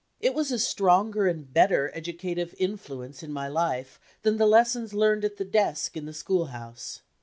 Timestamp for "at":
5.23-5.37